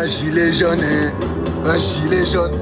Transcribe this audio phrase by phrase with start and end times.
[0.00, 1.12] Un gilet jaune, hein.
[1.64, 2.52] un gilet jaune.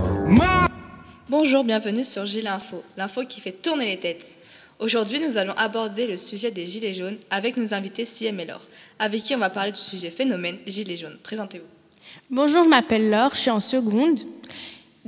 [1.29, 4.39] Bonjour, bienvenue sur Gilet Info, l'info qui fait tourner les têtes.
[4.79, 8.67] Aujourd'hui, nous allons aborder le sujet des gilets jaunes avec nos invités Siem et Laure,
[8.99, 11.19] avec qui on va parler du sujet phénomène gilets jaunes.
[11.23, 11.67] Présentez-vous.
[12.31, 14.21] Bonjour, je m'appelle Laure, je suis en seconde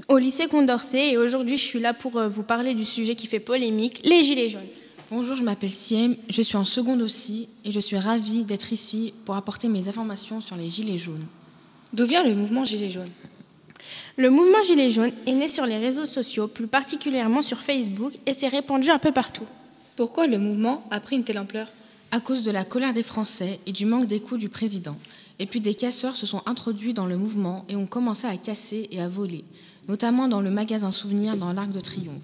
[0.08, 3.26] au lycée Condorcet et aujourd'hui je suis là pour euh, vous parler du sujet qui
[3.26, 4.68] fait polémique, les gilets jaunes.
[5.10, 9.14] Bonjour, je m'appelle Siem, je suis en seconde aussi et je suis ravie d'être ici
[9.24, 11.24] pour apporter mes informations sur les gilets jaunes.
[11.92, 13.10] D'où vient le mouvement gilets jaunes
[14.16, 18.34] Le mouvement gilets jaunes est né sur les réseaux sociaux, plus particulièrement sur Facebook et
[18.34, 19.46] s'est répandu un peu partout.
[19.96, 21.68] Pourquoi le mouvement a pris une telle ampleur
[22.10, 24.96] À cause de la colère des Français et du manque d'écoute du président.
[25.38, 28.88] Et puis des casseurs se sont introduits dans le mouvement et ont commencé à casser
[28.90, 29.44] et à voler,
[29.88, 32.16] notamment dans le magasin Souvenir dans l'Arc de Triomphe.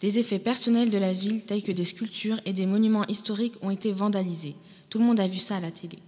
[0.00, 3.70] Des effets personnels de la ville, tels que des sculptures et des monuments historiques, ont
[3.70, 4.54] été vandalisés.
[4.90, 5.98] Tout le monde a vu ça à la télé.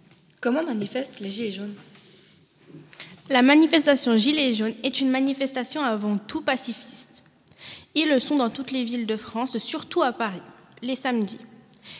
[0.41, 1.75] Comment manifestent les gilets jaunes?
[3.31, 7.23] La manifestation Gilets jaunes est une manifestation avant tout pacifiste.
[7.95, 10.43] Ils le sont dans toutes les villes de France, surtout à Paris,
[10.83, 11.39] les samedis.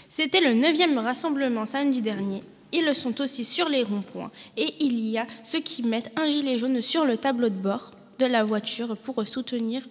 [0.09, 2.41] C'était le 9e rassemblement samedi dernier.
[2.73, 4.33] Ils le sont aussi sur les ronds-points.
[4.57, 7.93] Et il y a ceux qui mettent un gilet jaune sur le tableau de bord
[8.19, 9.87] de la voiture pour soutenir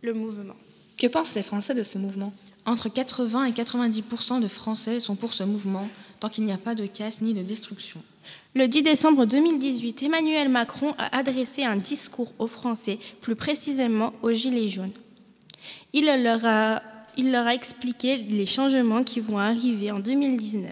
[0.00, 0.54] le mouvement.
[0.96, 2.32] Que pensent les Français de ce mouvement?
[2.66, 5.88] Entre 80 et 90% de Français sont pour ce mouvement
[6.20, 8.00] tant qu'il n'y a pas de casse ni de destruction.
[8.54, 14.32] Le 10 décembre 2018, Emmanuel Macron a adressé un discours aux Français, plus précisément aux
[14.32, 14.92] Gilets jaunes.
[15.92, 16.82] Il leur a,
[17.52, 20.70] expliqué les changements qui vont arriver en 2019.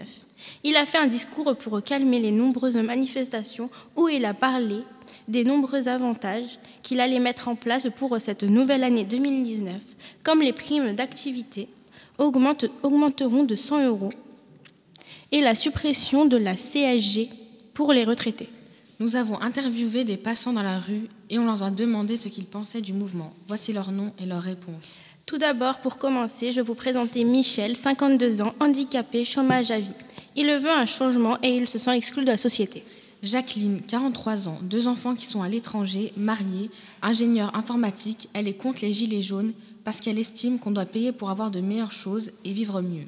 [0.63, 4.79] Il a fait un discours pour calmer les nombreuses manifestations où il a parlé
[5.27, 9.75] des nombreux avantages qu'il allait mettre en place pour cette nouvelle année 2019,
[10.23, 11.69] comme les primes d'activité
[12.17, 14.11] augmenteront de 100 euros
[15.31, 17.29] et la suppression de la CSG
[17.73, 18.49] pour les retraités.
[18.99, 22.45] Nous avons interviewé des passants dans la rue et on leur a demandé ce qu'ils
[22.45, 23.33] pensaient du mouvement.
[23.47, 24.83] Voici leurs noms et leurs réponses.
[25.25, 29.93] Tout d'abord, pour commencer, je vais vous présenter Michel, 52 ans, handicapé, chômage à vie.
[30.35, 32.83] Il veut un changement et il se sent exclu de la société.
[33.23, 36.69] Jacqueline, 43 ans, deux enfants qui sont à l'étranger, mariés,
[37.01, 39.53] ingénieure informatique, elle est contre les gilets jaunes
[39.85, 43.07] parce qu'elle estime qu'on doit payer pour avoir de meilleures choses et vivre mieux.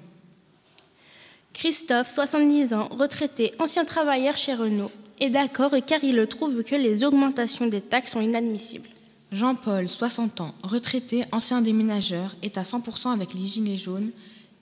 [1.55, 7.05] Christophe, 70 ans, retraité, ancien travailleur chez Renault, est d'accord car il trouve que les
[7.05, 8.89] augmentations des taxes sont inadmissibles.
[9.31, 14.11] Jean-Paul, 60 ans, retraité, ancien déménageur, est à 100% avec les gilets jaunes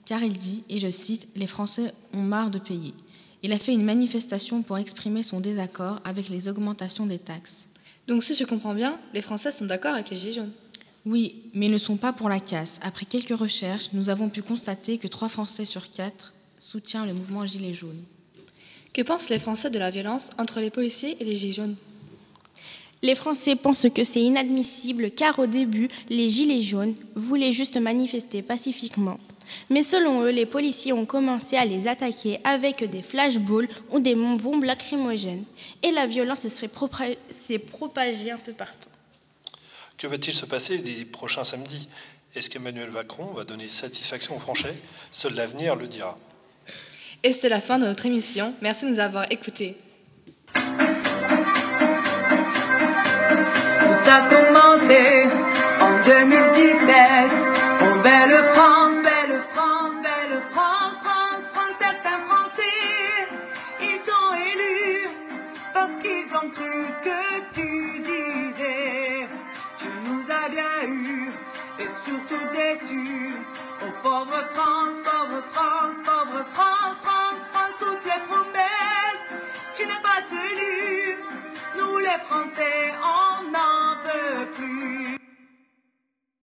[0.04, 2.94] car il dit, et je cite, Les Français ont marre de payer.
[3.42, 7.66] Il a fait une manifestation pour exprimer son désaccord avec les augmentations des taxes.
[8.06, 10.52] Donc si je comprends bien, les Français sont d'accord avec les gilets jaunes.
[11.06, 12.78] Oui, mais ils ne sont pas pour la casse.
[12.82, 17.44] Après quelques recherches, nous avons pu constater que 3 Français sur 4 soutiennent le mouvement
[17.44, 18.02] Gilets jaunes.
[18.94, 21.76] Que pensent les Français de la violence entre les policiers et les gilets jaunes?
[23.02, 28.40] Les Français pensent que c'est inadmissible car au début, les Gilets jaunes voulaient juste manifester
[28.40, 29.20] pacifiquement.
[29.68, 34.14] Mais selon eux, les policiers ont commencé à les attaquer avec des flashballs ou des
[34.14, 35.44] bombes lacrymogènes.
[35.82, 38.88] Et la violence s'est propagée un peu partout.
[39.98, 41.90] Que va-t-il se passer les prochains samedis?
[42.34, 44.74] Est-ce qu'Emmanuel Macron va donner satisfaction aux Français?
[45.12, 46.18] Seul l'avenir le dira.
[47.26, 48.52] Et c'est la fin de notre émission.
[48.60, 49.78] Merci de nous avoir écoutés.
[50.52, 50.60] Tout
[54.10, 55.26] a commencé
[55.80, 56.84] en 2017.
[57.80, 62.62] Oh belle France, belle France, belle France, France, France, certains Français,
[63.80, 65.08] ils t'ont élu
[65.72, 67.20] parce qu'ils ont cru ce que
[67.54, 67.68] tu
[68.02, 69.26] disais.
[69.78, 71.30] Tu nous as bien eu
[71.78, 73.32] et surtout déçus.
[73.82, 75.83] Oh pauvre France, pauvre France,
[81.76, 85.23] nous les Français, on n'en peut plus.